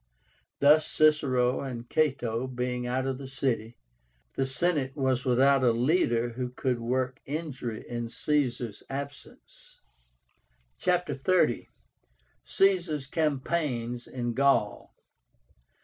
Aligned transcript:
Thus, 0.57 0.87
Cicero 0.87 1.59
and 1.61 1.87
Cato 1.87 2.47
being 2.47 2.87
out 2.87 3.05
of 3.05 3.19
the 3.19 3.27
city, 3.27 3.77
the 4.33 4.47
Senate 4.47 4.95
was 4.95 5.25
without 5.25 5.63
a 5.63 5.71
leader 5.73 6.29
who 6.29 6.49
could 6.49 6.79
work 6.79 7.19
injury 7.27 7.87
in 7.87 8.09
Caesar's 8.09 8.81
absence. 8.89 9.79
CHAPTER 10.79 11.13
XXX. 11.13 11.65
CAESAR'S 12.45 13.05
CAMPAIGNS 13.11 14.07
IN 14.07 14.33
GAUL. 14.33 14.91